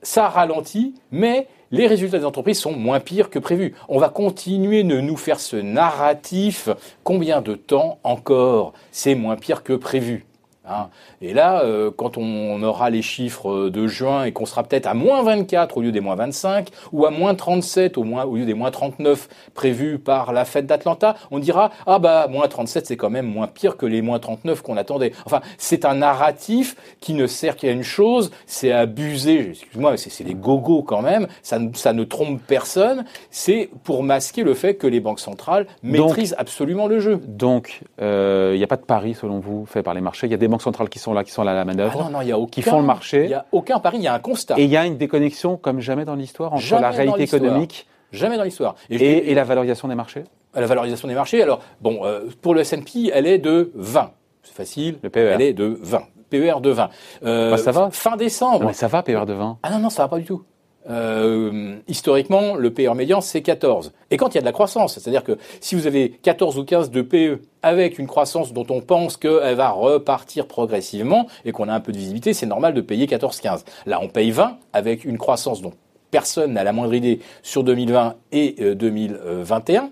ça 0.03 0.29
ralentit, 0.29 0.95
mais 1.11 1.49
les 1.75 1.89
résultats 1.89 2.19
des 2.19 2.25
entreprises 2.25 2.61
sont 2.61 2.73
moins 2.73 3.01
pires 3.01 3.31
que 3.31 3.41
prévu. 3.41 3.75
On 3.89 3.99
va 3.99 4.09
continuer 4.09 4.85
de 4.85 5.01
nous 5.01 5.17
faire 5.17 5.41
ce 5.41 5.57
narratif. 5.57 6.69
Combien 7.03 7.43
de 7.43 7.57
temps 7.57 7.99
encore? 8.05 8.75
C'est 8.93 9.17
moins 9.17 9.35
pire 9.35 9.65
que 9.65 9.73
prévu. 9.73 10.25
Hein. 10.67 10.89
et 11.21 11.35
là, 11.35 11.63
euh, 11.63 11.91
quand 11.95 12.17
on 12.17 12.63
aura 12.63 12.89
les 12.89 13.03
chiffres 13.03 13.69
de 13.69 13.87
juin 13.87 14.25
et 14.25 14.33
qu'on 14.33 14.47
sera 14.47 14.63
peut-être 14.63 14.87
à 14.87 14.95
moins 14.95 15.23
24 15.23 15.77
au 15.77 15.83
lieu 15.83 15.93
des 15.93 16.01
moins 16.01 16.17
25, 16.17 16.71
ou 16.93 17.05
à 17.05 17.11
moins 17.11 17.35
37 17.35 17.99
au, 17.99 18.05
moins, 18.05 18.25
au 18.25 18.37
lieu 18.37 18.47
des 18.47 18.55
moins 18.55 18.71
39 18.71 19.29
prévus 19.55 19.99
par 19.99 20.33
la 20.33 20.45
fête 20.45 20.67
d'Atlanta, 20.67 21.17
on 21.31 21.39
dira 21.39 21.71
ah 21.87 21.99
bah 21.99 22.29
moins 22.31 22.49
37 22.49 22.87
c'est 22.87 22.97
quand 22.97 23.11
même 23.11 23.27
moins 23.27 23.47
pire 23.47 23.77
que 23.77 23.87
les 23.87 24.03
moins 24.03 24.19
39 24.19 24.63
qu'on 24.63 24.77
attendait. 24.77 25.13
Enfin, 25.27 25.41
c'est 25.59 25.85
un 25.85 25.95
narratif 25.95 26.77
qui 27.01 27.15
ne 27.15 27.27
sert 27.27 27.57
qu'à 27.57 27.71
une 27.71 27.83
chose, 27.83 28.31
c'est 28.47 28.73
abuser. 28.73 29.51
Excuse-moi, 29.51 29.97
c'est 29.97 30.25
des 30.25 30.35
gogos 30.35 30.83
quand 30.83 31.03
même. 31.03 31.27
Ça, 31.43 31.59
ça 31.75 31.93
ne 31.93 32.05
trompe 32.05 32.41
personne. 32.47 33.05
C'est 33.31 33.71
pour 33.85 34.03
masquer 34.03 34.43
le 34.43 34.55
fait 34.55 34.75
que 34.75 34.87
les 34.87 35.01
banques 35.01 35.21
centrales 35.21 35.67
maîtrisent 35.83 36.35
absolument 36.39 36.87
le 36.87 37.01
jeu. 37.01 37.21
Donc, 37.27 37.83
euh, 38.01 38.53
il 38.55 38.59
n'y 38.59 38.65
a 38.65 38.69
pas 38.69 38.77
de 38.77 38.83
pari 38.83 39.15
selon 39.15 39.41
vous 39.41 39.67
fait 39.67 39.83
par 39.83 39.95
les 39.95 40.01
marchés. 40.01 40.27
Il 40.27 40.31
y 40.31 40.35
a 40.35 40.39
des 40.39 40.49
centrales 40.63 40.89
qui 40.89 40.99
sont 40.99 41.13
là, 41.13 41.25
qui 41.25 41.31
sont 41.31 41.43
là 41.43 41.53
à 41.53 41.55
la 41.55 41.65
manœuvre, 41.65 41.99
ah 42.01 42.05
non, 42.05 42.19
non, 42.19 42.23
y 42.23 42.33
a 42.33 42.39
aucun, 42.39 42.51
qui 42.51 42.63
font 42.63 42.79
le 42.79 42.87
marché. 42.87 43.25
Il 43.25 43.29
n'y 43.29 43.35
a 43.35 43.47
aucun 43.53 43.79
pari, 43.79 43.99
il 43.99 44.03
y 44.03 44.09
a 44.09 44.15
un 44.15 44.19
constat. 44.19 44.55
Et 44.59 44.65
il 44.65 44.71
y 44.71 44.77
a 44.77 44.87
une 44.87 44.97
déconnexion 44.97 45.57
comme 45.57 45.81
jamais 45.81 46.05
dans 46.05 46.15
l'histoire 46.15 46.53
entre 46.53 46.81
la 46.81 46.91
réalité 46.91 47.23
économique 47.23 47.87
jamais 48.15 48.37
dans 48.37 48.45
l'histoire. 48.45 48.77
Et, 48.91 49.35
la 49.35 49.45
valorisation 49.45 49.89
des 49.89 49.95
marchés 49.95 50.25
La 50.55 50.67
valorisation 50.67 51.09
des 51.09 51.15
marchés, 51.15 51.43
alors, 51.43 51.61
bon, 51.81 52.05
euh, 52.05 52.29
pour 52.41 52.55
le 52.55 52.61
S&P, 52.61 53.11
elle 53.13 53.27
est 53.27 53.39
de 53.39 53.73
20. 53.75 54.13
C'est 54.43 54.55
facile. 54.55 54.99
Le 55.03 55.11
PER. 55.11 55.33
Elle 55.35 55.43
est 55.43 55.53
de 55.53 55.79
20. 55.83 56.03
PER 56.31 56.61
de 56.61 56.71
20. 56.71 56.91
Euh, 57.25 57.51
bah, 57.51 57.59
ça 57.59 57.73
va. 57.73 57.91
Fin 57.91 58.17
décembre. 58.17 58.67
mais 58.67 58.73
ça 58.73 58.89
va, 58.89 59.03
PER 59.03 59.25
de 59.27 59.33
20. 59.33 59.59
Ah 59.63 59.71
non, 59.71 59.79
non, 59.79 59.91
ça 59.91 60.03
va 60.03 60.09
pas 60.09 60.19
du 60.19 60.25
tout. 60.25 60.43
Euh, 60.89 61.77
historiquement, 61.89 62.57
le 62.57 62.73
PE 62.73 62.93
médian, 62.95 63.21
c'est 63.21 63.43
14. 63.43 63.93
Et 64.11 64.17
quand 64.17 64.31
il 64.31 64.35
y 64.35 64.39
a 64.39 64.41
de 64.41 64.47
la 64.47 64.53
croissance, 64.53 64.95
c'est-à-dire 64.95 65.25
que 65.25 65.39
si 65.61 65.75
vous 65.75 65.87
avez 65.87 66.11
14 66.23 66.59
ou 66.59 66.65
15 66.65 66.91
de 66.91 67.03
PE 67.03 67.41
avec 67.63 67.99
une 67.99 68.07
croissance 68.07 68.53
dont 68.53 68.67
on 68.69 68.81
pense 68.81 69.17
qu'elle 69.17 69.57
va 69.57 69.71
repartir 69.71 70.47
progressivement 70.47 71.27
et 71.45 71.53
qu'on 71.53 71.69
a 71.69 71.75
un 71.75 71.81
peu 71.81 71.93
de 71.93 71.97
visibilité, 71.97 72.35
c'est 72.35 72.47
normal 72.47 72.75
de 72.75 72.81
payer 72.81 73.07
14-15. 73.07 73.65
Là, 73.87 73.99
on 74.03 74.09
paye 74.09 74.31
20 74.31 74.59
avec 74.73 75.05
une 75.05 75.17
croissance 75.17 75.63
dont 75.63 75.73
personne 76.11 76.53
n'a 76.53 76.65
la 76.65 76.73
moindre 76.73 76.95
idée 76.95 77.21
sur 77.43 77.65
2020 77.65 78.15
et 78.33 78.75
2021. 78.75 79.83
Euh, 79.83 79.87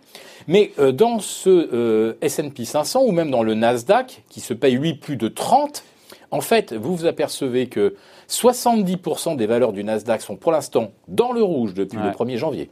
Mais 0.47 0.73
euh, 0.79 0.93
dans 0.93 1.19
ce 1.21 2.17
S&P 2.21 2.65
500 2.65 3.03
ou 3.07 3.13
même 3.13 3.31
dans 3.31 3.43
le 3.43 3.55
Nasdaq, 3.55 4.23
qui 4.29 4.41
se 4.41 4.53
paye 4.53 4.77
lui 4.77 4.95
plus 4.95 5.17
de 5.17 5.29
30, 5.29 5.85
en 6.33 6.41
fait, 6.41 6.73
vous 6.73 6.97
vous 6.97 7.07
apercevez 7.07 7.67
que 7.67 7.95
70% 8.33 9.37
des 9.37 9.47
valeurs 9.47 9.73
du 9.73 9.85
Nasdaq 9.85 10.23
sont 10.23 10.37
pour 10.37 10.53
l'instant 10.53 10.91
dans 11.07 11.33
le 11.33 11.43
rouge 11.43 11.75
depuis 11.75 11.99
le 11.99 12.11
1er 12.11 12.37
janvier. 12.39 12.71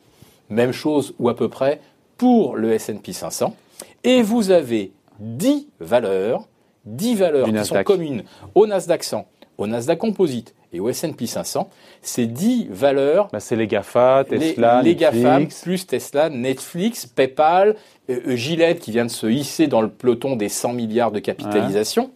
Même 0.48 0.72
chose 0.72 1.14
ou 1.18 1.28
à 1.28 1.36
peu 1.36 1.48
près 1.48 1.80
pour 2.16 2.56
le 2.56 2.72
S&P 2.72 3.12
500. 3.12 3.54
Et 4.02 4.22
vous 4.22 4.50
avez 4.50 4.92
10 5.20 5.68
valeurs, 5.78 6.48
10 6.86 7.14
valeurs 7.14 7.48
qui 7.48 7.64
sont 7.64 7.82
communes 7.84 8.24
au 8.54 8.66
Nasdaq 8.66 9.04
100, 9.04 9.26
au 9.58 9.66
Nasdaq 9.66 9.98
Composite 9.98 10.54
et 10.72 10.80
au 10.80 10.88
S&P 10.88 11.26
500. 11.26 11.68
Ces 12.00 12.26
10 12.26 12.68
valeurs... 12.70 13.28
Bah, 13.32 13.40
c'est 13.40 13.56
les 13.56 13.66
GAFA, 13.66 14.24
Tesla, 14.28 14.82
les, 14.82 14.94
les 14.94 15.10
Netflix. 15.10 15.62
plus 15.62 15.86
Tesla, 15.86 16.30
Netflix, 16.30 17.06
PayPal, 17.06 17.76
euh, 18.08 18.20
euh, 18.28 18.36
Gillette 18.36 18.80
qui 18.80 18.92
vient 18.92 19.04
de 19.04 19.10
se 19.10 19.26
hisser 19.26 19.66
dans 19.66 19.82
le 19.82 19.88
peloton 19.90 20.36
des 20.36 20.48
100 20.48 20.72
milliards 20.72 21.12
de 21.12 21.18
capitalisation. 21.18 22.10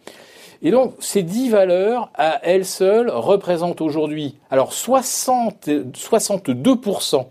Et 0.64 0.71
donc, 0.71 0.94
ces 0.99 1.23
dix 1.23 1.50
valeurs, 1.50 2.11
à 2.14 2.40
elles 2.42 2.64
seules, 2.64 3.11
représentent 3.11 3.83
aujourd'hui, 3.83 4.38
alors 4.50 4.73
60, 4.73 5.68
62% 5.68 7.26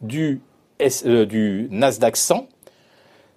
du, 0.00 0.40
euh, 1.06 1.26
du 1.26 1.68
Nasdaq 1.70 2.16
100, 2.16 2.48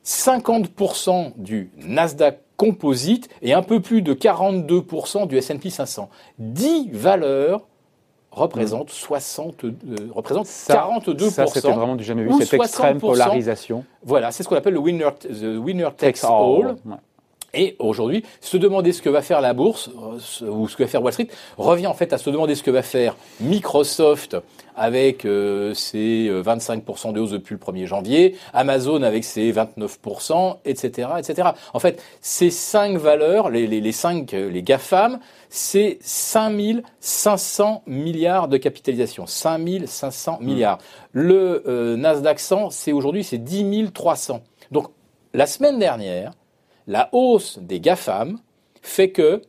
50% 0.03 1.33
du 1.37 1.69
Nasdaq 1.77 2.39
Composite 2.57 3.29
et 3.41 3.53
un 3.53 3.61
peu 3.61 3.81
plus 3.81 4.01
de 4.01 4.13
42% 4.13 5.27
du 5.27 5.37
S&P 5.37 5.69
500. 5.69 6.09
10 6.39 6.89
valeurs 6.91 7.67
représentent 8.31 8.89
60, 8.89 9.63
euh, 9.65 9.71
représentent 10.13 10.47
42%. 10.47 11.29
Ça, 11.29 11.47
c'était 11.47 11.71
vraiment 11.71 11.95
du 11.95 12.03
jamais 12.03 12.23
vu, 12.23 12.31
cette 12.41 12.53
extrême 12.53 12.99
polarisation. 12.99 13.85
Voilà, 14.03 14.31
c'est 14.31 14.43
ce 14.43 14.49
qu'on 14.49 14.55
appelle 14.55 14.73
le 14.73 14.79
winner, 14.79 15.09
the 15.21 15.57
winner 15.59 15.89
takes 15.95 16.23
all. 16.23 16.77
Et 17.53 17.75
aujourd'hui, 17.77 18.23
se 18.41 18.57
demander 18.57 18.91
ce 18.93 19.01
que 19.01 19.09
va 19.09 19.21
faire 19.21 19.39
la 19.39 19.53
bourse 19.53 19.91
euh, 20.41 20.47
ou 20.47 20.67
ce 20.67 20.75
que 20.75 20.83
va 20.83 20.89
faire 20.89 21.03
Wall 21.03 21.13
Street 21.13 21.27
revient 21.57 21.85
en 21.85 21.93
fait 21.93 22.11
à 22.11 22.17
se 22.17 22.31
demander 22.31 22.55
ce 22.55 22.63
que 22.63 22.71
va 22.71 22.81
faire 22.81 23.15
Microsoft 23.41 24.35
avec 24.75 25.23
euh, 25.25 25.75
ses 25.75 26.31
25% 26.31 27.09
euh, 27.09 27.11
de 27.11 27.19
hausse 27.19 27.29
depuis 27.29 27.53
le 27.53 27.59
1er 27.59 27.85
janvier, 27.85 28.35
Amazon 28.53 29.03
avec 29.03 29.23
ses 29.23 29.51
29%, 29.51 30.57
etc., 30.65 31.09
etc. 31.19 31.49
En 31.75 31.79
fait, 31.79 32.01
ces 32.21 32.49
cinq 32.49 32.97
valeurs, 32.97 33.51
les, 33.51 33.67
les, 33.67 33.81
les 33.81 33.91
cinq, 33.91 34.31
les 34.31 34.63
GAFAM, 34.63 35.19
c'est 35.49 35.99
5500 36.01 37.83
milliards 37.85 38.47
de 38.47 38.57
capitalisation. 38.57 39.27
5500 39.27 40.39
mmh. 40.39 40.43
milliards. 40.45 40.79
Le 41.11 41.95
Nasdaq 41.95 42.39
100, 42.39 42.71
c'est 42.71 42.93
aujourd'hui, 42.93 43.23
c'est 43.23 43.37
10 43.37 43.91
300. 43.93 44.41
Donc, 44.71 44.87
la 45.35 45.45
semaine 45.45 45.77
dernière, 45.77 46.31
la 46.87 47.09
hausse 47.11 47.59
des 47.59 47.79
GAFAM 47.79 48.39
fait 48.81 49.11
que 49.11 49.41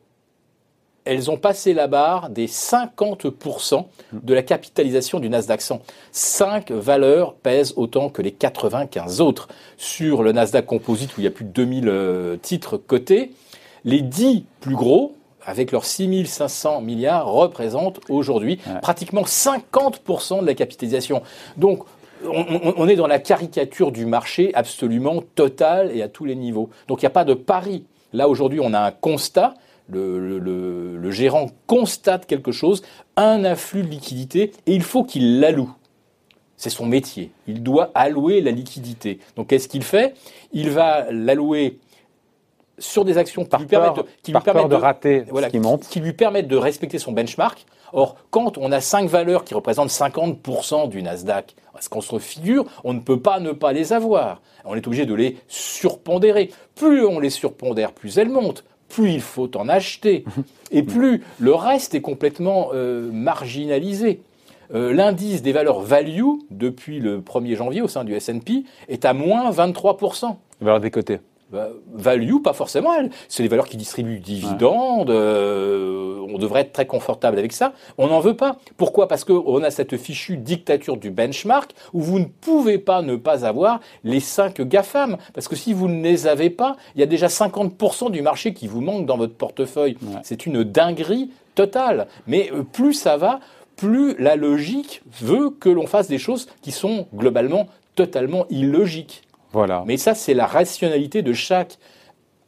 elles 1.05 1.31
ont 1.31 1.37
passé 1.37 1.75
la 1.75 1.87
barre 1.87 2.31
des 2.31 2.47
50% 2.47 3.85
de 4.13 4.35
la 4.35 4.43
capitalisation 4.43 5.21
du 5.21 5.29
Nasdaq 5.29 5.61
100. 5.61 5.83
Cinq 6.13 6.71
valeurs 6.71 7.35
pèsent 7.35 7.75
autant 7.77 8.09
que 8.09 8.23
les 8.23 8.33
95 8.33 9.21
autres. 9.21 9.49
Sur 9.77 10.23
le 10.23 10.33
Nasdaq 10.33 10.65
Composite, 10.65 11.17
où 11.17 11.21
il 11.21 11.25
y 11.25 11.27
a 11.27 11.31
plus 11.31 11.45
de 11.45 11.51
2000 11.51 11.89
euh, 11.89 12.37
titres 12.37 12.79
cotés, 12.79 13.33
les 13.85 14.01
10 14.01 14.45
plus 14.61 14.75
gros, 14.75 15.15
avec 15.45 15.73
leurs 15.73 15.85
6500 15.85 16.81
milliards, 16.81 17.27
représentent 17.27 18.01
aujourd'hui 18.09 18.59
pratiquement 18.81 19.23
50% 19.23 20.41
de 20.41 20.47
la 20.47 20.55
capitalisation. 20.55 21.23
Donc, 21.59 21.85
on, 22.27 22.89
est 22.89 22.97
dans 22.97 23.07
la 23.07 23.19
caricature 23.19 23.93
du 23.93 24.07
marché 24.07 24.51
absolument 24.55 25.23
totale 25.35 25.91
et 25.95 26.03
à 26.03 26.09
tous 26.09 26.25
les 26.25 26.35
niveaux. 26.35 26.71
Donc, 26.89 27.03
il 27.03 27.05
n'y 27.05 27.09
a 27.09 27.11
pas 27.11 27.25
de 27.25 27.35
pari. 27.35 27.85
Là, 28.13 28.29
aujourd'hui, 28.29 28.61
on 28.63 28.73
a 28.73 28.81
un 28.81 28.91
constat 28.91 29.55
le, 29.91 31.11
gérant 31.11 31.47
constate 31.67 32.27
quelque 32.27 32.53
chose, 32.53 32.83
un 33.17 33.45
afflux 33.45 33.83
de 33.83 33.89
liquidité, 33.89 34.53
et 34.67 34.75
il 34.75 34.83
faut 34.83 35.05
qu'il 35.05 35.41
l'alloue. 35.41 35.73
C'est 36.57 36.71
son 36.71 36.87
métier. 36.87 37.31
Il 37.47 37.63
doit 37.63 37.91
allouer 37.95 38.41
la 38.41 38.51
liquidité. 38.51 39.19
Donc 39.37 39.49
qu'est-ce 39.49 39.69
qu'il 39.69 39.83
fait? 39.83 40.15
Il 40.53 40.71
va 40.71 41.11
l'allouer 41.11 41.79
sur 42.79 43.05
des 43.05 43.19
actions 43.19 43.45
qui 43.45 43.57
lui 43.57 43.67
permettent 43.67 43.97
de, 43.97 44.05
qui 44.23 44.33
lui 44.33 44.41
permettent 44.41 44.69
de, 44.69 44.75
rater 44.75 45.25
ce 45.27 45.47
qui 45.49 45.61
monte, 45.61 45.83
qui 45.89 46.01
lui 46.01 46.13
permettent 46.13 46.49
de 46.49 46.57
respecter 46.57 46.99
son 46.99 47.13
benchmark. 47.13 47.65
Or, 47.93 48.17
quand 48.31 48.59
on 48.59 48.73
a 48.73 48.81
cinq 48.81 49.09
valeurs 49.09 49.45
qui 49.45 49.55
représentent 49.55 49.91
50% 49.91 50.89
du 50.89 51.03
Nasdaq, 51.03 51.55
ce 51.81 51.89
qu'on 51.89 52.01
se 52.01 52.19
figure, 52.19 52.65
on 52.83 52.93
ne 52.93 53.01
peut 53.01 53.21
pas 53.21 53.41
ne 53.41 53.53
pas 53.53 53.73
les 53.73 53.93
avoir. 53.93 54.41
On 54.65 54.75
est 54.75 54.87
obligé 54.87 55.07
de 55.07 55.15
les 55.15 55.37
surpondérer. 55.49 56.51
Plus 56.75 57.05
on 57.05 57.21
les 57.21 57.31
surpondère, 57.31 57.93
plus 57.93 58.19
elles 58.19 58.31
montent 58.31 58.65
plus 58.89 59.11
il 59.11 59.21
faut 59.21 59.57
en 59.57 59.69
acheter, 59.69 60.25
et 60.71 60.83
plus 60.85 61.23
le 61.41 61.55
reste 61.55 61.95
est 61.95 62.01
complètement 62.01 62.69
euh, 62.75 63.11
marginalisé. 63.11 64.21
Euh, 64.73 64.93
l'indice 64.93 65.43
des 65.43 65.53
valeurs 65.53 65.81
value, 65.81 66.23
depuis 66.51 67.01
le 67.01 67.21
1er 67.21 67.57
janvier 67.57 67.83
au 67.83 67.89
sein 67.89 68.05
du 68.05 68.15
S&P, 68.15 68.65
est 68.89 69.05
à 69.05 69.13
moins 69.13 69.51
23%. 69.51 70.37
Valeur 70.61 70.81
des 70.81 70.91
côtés. 70.91 71.19
Bah, 71.55 71.69
value, 71.93 72.43
pas 72.43 72.53
forcément 72.53 72.93
elle. 72.95 73.11
C'est 73.29 73.45
les 73.45 73.49
valeurs 73.49 73.69
qui 73.69 73.77
distribuent 73.77 74.19
dividendes. 74.19 75.11
Euh, 75.11 76.19
on 76.29 76.37
devrait 76.37 76.63
être 76.63 76.73
très 76.73 76.87
confortable 76.87 77.39
avec 77.39 77.53
ça. 77.53 77.75
On 77.97 78.09
n'en 78.09 78.19
veut 78.19 78.35
pas. 78.35 78.57
Pourquoi? 78.77 79.07
Parce 79.07 79.23
qu'on 79.23 79.63
a 79.63 79.71
cette 79.71 79.97
fichue 79.97 80.37
dictature 80.37 80.97
du 80.97 81.13
benchmark 81.13 81.73
où 81.93 82.01
vous 82.01 82.19
ne 82.19 82.25
pouvez 82.25 82.79
pas 82.79 83.03
ne 83.03 83.15
pas 83.15 83.47
avoir 83.47 83.79
les 84.03 84.19
5 84.19 84.63
GAFAM. 84.63 85.17
Parce 85.33 85.47
que 85.47 85.55
si 85.55 85.73
vous 85.73 85.87
ne 85.87 86.03
les 86.03 86.27
avez 86.27 86.51
pas, 86.51 86.75
il 86.97 87.01
y 87.01 87.05
a 87.05 87.07
déjà 87.07 87.29
50% 87.29 88.11
du 88.11 88.21
marché 88.21 88.53
qui 88.53 88.67
vous 88.67 88.81
manque 88.81 89.07
dans 89.07 89.17
votre 89.17 89.35
portefeuille. 89.35 89.97
C'est 90.25 90.47
une 90.47 90.65
dinguerie 90.65 91.31
totale. 91.55 92.09
Mais 92.27 92.51
euh, 92.53 92.65
plus 92.65 92.95
ça 92.95 93.17
va, 93.17 93.39
plus 93.77 94.17
la 94.19 94.35
logique 94.35 95.03
veut 95.21 95.51
que 95.51 95.69
l'on 95.69 95.87
fasse 95.87 96.09
des 96.09 96.19
choses 96.19 96.49
qui 96.63 96.73
sont 96.73 97.07
globalement 97.15 97.69
totalement 97.95 98.45
illogiques. 98.51 99.23
Mais 99.87 99.97
ça, 99.97 100.15
c'est 100.15 100.35
la 100.35 100.47
rationalité 100.47 101.23
de 101.23 101.33
chaque 101.33 101.79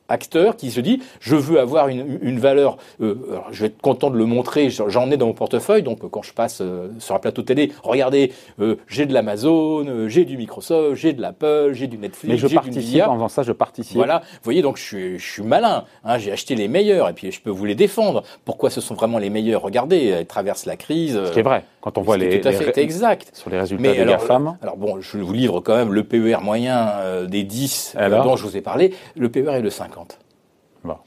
acteur 0.09 0.57
qui 0.57 0.71
se 0.71 0.81
dit 0.81 1.03
je 1.21 1.37
veux 1.37 1.61
avoir 1.61 1.89
une, 1.89 2.39
valeur, 2.39 2.77
euh, 3.01 3.15
je 3.51 3.61
vais 3.61 3.67
être 3.69 3.81
content 3.81 4.11
de 4.11 4.17
le 4.17 4.27
montrer, 4.27 4.71
j'en 4.71 5.11
ai 5.11 5.17
dans 5.17 5.27
mon 5.27 5.33
portefeuille, 5.33 5.83
donc 5.83 6.09
quand 6.11 6.23
je 6.23 6.33
passe 6.33 6.61
euh, 6.61 6.89
sur 6.99 7.15
un 7.15 7.19
plateau 7.19 7.43
télé, 7.43 7.73
regardez, 7.83 8.33
euh, 8.61 8.77
j'ai 8.89 9.07
de 9.07 9.13
l'Amazon, 9.13 10.09
j'ai 10.09 10.25
du 10.25 10.37
Microsoft, 10.37 10.97
j'ai 10.97 11.13
de 11.13 11.23
l'Apple, 11.23 11.71
j'ai 11.73 11.87
du 11.87 11.99
Netflix, 11.99 12.43
Mais 12.43 12.49
je 12.49 12.55
participe, 12.55 13.03
en 13.03 13.15
faisant 13.15 13.29
ça, 13.29 13.43
je 13.43 13.53
participe. 13.53 13.97
Voilà, 13.97 14.21
vous 14.21 14.45
voyez, 14.45 14.63
donc 14.63 14.77
je 14.77 14.83
suis, 14.83 15.19
je 15.19 15.33
suis 15.33 15.43
malin, 15.43 15.85
hein, 16.05 16.19
j'ai 16.19 16.33
acheté 16.33 16.55
les 16.55 16.69
meilleurs 16.69 17.09
et 17.09 17.13
puis 17.13 17.33
je 17.33 17.41
peux 17.41 17.51
vous 17.51 17.65
les 17.65 17.75
défendre. 17.75 18.23
Pourquoi 18.45 18.71
ce 18.71 18.81
sont 18.81 18.95
vraiment 18.95 19.19
les 19.19 19.31
meilleurs? 19.31 19.63
Regardez, 19.63 20.07
elles 20.07 20.27
traversent 20.27 20.67
la 20.67 20.77
crise. 20.77 21.21
C'est 21.33 21.43
vrai, 21.43 21.65
quand 21.81 21.99
on 21.99 22.03
voit 22.03 22.17
les, 22.17 22.41
tout 22.41 22.49
à 22.49 22.53
fait 22.53 22.79
exact. 22.79 23.31
sur 23.33 23.51
les 23.51 23.59
résultats 23.59 23.93
des 23.93 24.01
alors, 24.01 24.19
GAFAM. 24.19 24.59
Alors 24.63 24.77
bon, 24.77 25.01
je 25.01 25.19
vous 25.19 25.33
livre 25.33 25.61
quand 25.61 25.77
même 25.77 25.93
le 25.93 26.05
PER 26.05 26.39
moyen 26.43 27.25
des 27.29 27.43
10 27.43 27.97
dont 28.11 28.37
je 28.37 28.43
vous 28.45 28.57
ai 28.57 28.61
parlé, 28.61 28.95
le 29.17 29.29
PER 29.29 29.55
est 29.55 29.63
de 29.63 29.71
5. 29.71 29.96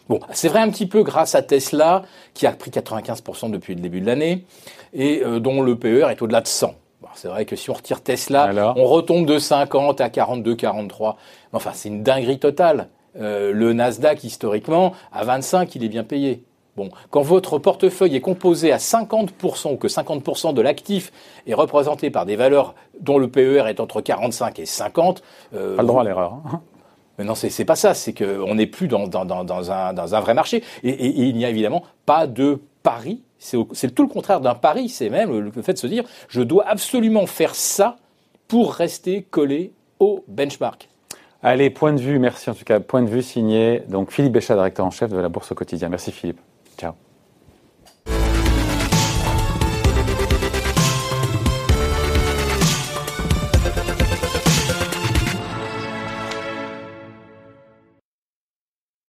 Bon, 0.09 0.19
c'est 0.31 0.49
vrai 0.49 0.59
un 0.59 0.69
petit 0.69 0.87
peu 0.87 1.03
grâce 1.03 1.35
à 1.35 1.41
Tesla, 1.41 2.03
qui 2.33 2.47
a 2.47 2.51
pris 2.51 2.71
95% 2.71 3.51
depuis 3.51 3.75
le 3.75 3.81
début 3.81 4.01
de 4.01 4.05
l'année, 4.05 4.45
et 4.93 5.21
euh, 5.23 5.39
dont 5.39 5.61
le 5.61 5.77
PER 5.77 6.07
est 6.09 6.21
au-delà 6.21 6.41
de 6.41 6.47
100. 6.47 6.75
c'est 7.13 7.27
vrai 7.27 7.45
que 7.45 7.55
si 7.55 7.69
on 7.69 7.73
retire 7.73 8.01
Tesla, 8.01 8.73
on 8.75 8.85
retombe 8.85 9.25
de 9.25 9.39
50 9.39 10.01
à 10.01 10.09
42, 10.09 10.55
43. 10.55 11.17
Enfin, 11.53 11.71
c'est 11.73 11.89
une 11.89 12.03
dinguerie 12.03 12.39
totale. 12.39 12.89
Euh, 13.19 13.51
le 13.51 13.73
Nasdaq, 13.73 14.23
historiquement, 14.23 14.93
à 15.11 15.23
25, 15.23 15.75
il 15.75 15.83
est 15.83 15.89
bien 15.89 16.03
payé. 16.03 16.43
Bon, 16.77 16.89
quand 17.09 17.21
votre 17.21 17.57
portefeuille 17.57 18.15
est 18.15 18.21
composé 18.21 18.71
à 18.71 18.77
50% 18.77 19.73
ou 19.73 19.75
que 19.75 19.87
50% 19.87 20.53
de 20.53 20.61
l'actif 20.61 21.11
est 21.45 21.53
représenté 21.53 22.09
par 22.09 22.25
des 22.25 22.37
valeurs 22.37 22.73
dont 23.01 23.17
le 23.17 23.27
PER 23.27 23.65
est 23.67 23.79
entre 23.81 23.99
45 23.99 24.59
et 24.59 24.65
50, 24.65 25.21
euh, 25.53 25.75
pas 25.75 25.81
le 25.81 25.87
droit 25.87 26.01
à 26.01 26.05
l'erreur. 26.05 26.37
Hein. 26.45 26.61
Mais 27.19 27.25
non, 27.25 27.35
c'est 27.35 27.65
pas 27.65 27.75
ça. 27.75 27.93
C'est 27.93 28.13
qu'on 28.13 28.55
n'est 28.55 28.65
plus 28.65 28.87
dans, 28.87 29.03
un, 29.13 29.25
dans 29.93 30.15
un 30.15 30.19
vrai 30.21 30.33
marché. 30.33 30.63
Et, 30.83 31.27
il 31.27 31.35
n'y 31.35 31.45
a 31.45 31.49
évidemment 31.49 31.83
pas 32.05 32.25
de 32.25 32.61
pari. 32.81 33.21
C'est 33.37 33.93
tout 33.93 34.03
le 34.03 34.09
contraire 34.09 34.39
d'un 34.39 34.55
pari. 34.55 34.89
C'est 34.89 35.09
même 35.09 35.37
le 35.37 35.61
fait 35.61 35.73
de 35.73 35.77
se 35.77 35.87
dire 35.87 36.05
je 36.29 36.41
dois 36.41 36.65
absolument 36.67 37.27
faire 37.27 37.53
ça 37.53 37.97
pour 38.47 38.73
rester 38.73 39.21
collé 39.29 39.73
au 39.99 40.23
benchmark. 40.27 40.89
Allez, 41.43 41.69
point 41.69 41.93
de 41.93 42.01
vue, 42.01 42.19
merci 42.19 42.49
en 42.49 42.53
tout 42.53 42.65
cas. 42.65 42.79
Point 42.79 43.01
de 43.01 43.09
vue 43.09 43.21
signé 43.21 43.83
donc 43.87 44.11
Philippe 44.11 44.33
Béchat, 44.33 44.55
directeur 44.55 44.85
en 44.85 44.91
chef 44.91 45.11
de 45.11 45.17
la 45.17 45.29
Bourse 45.29 45.51
au 45.51 45.55
quotidien. 45.55 45.89
Merci 45.89 46.11
Philippe. 46.11 46.39
Ciao. 46.77 46.93